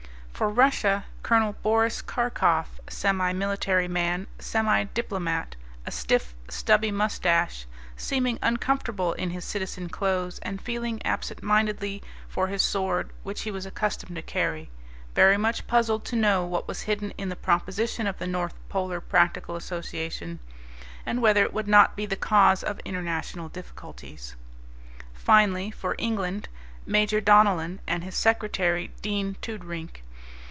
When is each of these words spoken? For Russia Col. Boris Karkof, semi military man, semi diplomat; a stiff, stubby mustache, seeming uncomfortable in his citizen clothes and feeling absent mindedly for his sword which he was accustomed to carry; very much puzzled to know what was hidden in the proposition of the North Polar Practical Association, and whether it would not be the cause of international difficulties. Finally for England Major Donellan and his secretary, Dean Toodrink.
For 0.33 0.49
Russia 0.49 1.05
Col. 1.21 1.53
Boris 1.61 2.01
Karkof, 2.01 2.79
semi 2.89 3.31
military 3.31 3.87
man, 3.87 4.25
semi 4.39 4.85
diplomat; 4.85 5.55
a 5.85 5.91
stiff, 5.91 6.33
stubby 6.49 6.89
mustache, 6.89 7.67
seeming 7.95 8.39
uncomfortable 8.41 9.13
in 9.13 9.29
his 9.29 9.45
citizen 9.45 9.87
clothes 9.87 10.39
and 10.39 10.59
feeling 10.59 10.99
absent 11.05 11.43
mindedly 11.43 12.01
for 12.27 12.47
his 12.47 12.63
sword 12.63 13.11
which 13.21 13.41
he 13.41 13.51
was 13.51 13.67
accustomed 13.67 14.15
to 14.15 14.23
carry; 14.23 14.71
very 15.13 15.37
much 15.37 15.67
puzzled 15.67 16.03
to 16.05 16.15
know 16.15 16.43
what 16.43 16.67
was 16.67 16.81
hidden 16.89 17.11
in 17.19 17.29
the 17.29 17.35
proposition 17.35 18.07
of 18.07 18.17
the 18.17 18.25
North 18.25 18.55
Polar 18.67 18.99
Practical 18.99 19.55
Association, 19.55 20.39
and 21.05 21.21
whether 21.21 21.43
it 21.43 21.53
would 21.53 21.67
not 21.67 21.95
be 21.95 22.07
the 22.07 22.15
cause 22.15 22.63
of 22.63 22.79
international 22.79 23.47
difficulties. 23.47 24.35
Finally 25.13 25.69
for 25.69 25.93
England 25.99 26.49
Major 26.87 27.21
Donellan 27.21 27.79
and 27.85 28.03
his 28.03 28.15
secretary, 28.15 28.89
Dean 29.03 29.35
Toodrink. 29.43 30.01